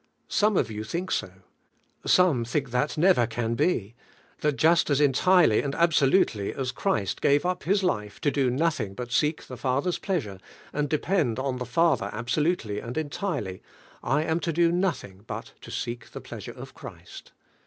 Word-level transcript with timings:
Some 0.29 0.57
of 0.57 0.71
you 0.71 0.83
think 0.83 1.11
so. 1.11 1.31
Borne 2.17 2.43
think 2.43 2.71
that 2.71 2.97
never 2.97 3.27
can 3.27 3.53
be; 3.53 3.93
that 4.39 4.53
just 4.57 4.89
as 4.89 4.99
entirely 4.99 5.61
and 5.61 5.75
absolutely 5.75 6.51
as 6.55 6.71
Christ 6.71 7.21
gave 7.21 7.45
up 7.45 7.65
His 7.65 7.83
life 7.83 8.19
to 8.21 8.31
do 8.31 8.49
nothing 8.49 8.95
but 8.95 9.11
seek 9.11 9.45
the 9.45 9.57
Father's 9.57 9.99
pleasure, 9.99 10.39
and 10.73 10.89
depend 10.89 11.37
on 11.37 11.57
the 11.59 11.65
Father 11.67 12.09
absolutely 12.13 12.79
and 12.79 12.97
entirely, 12.97 13.61
I 14.01 14.23
am 14.23 14.39
to 14.39 14.51
do 14.51 14.71
nothing 14.71 15.23
hut 15.29 15.53
to 15.61 15.69
seek 15.69 16.07
Ihe 16.15 16.23
pleasure 16.23 16.53
of 16.53 16.73
Christ. 16.73 17.31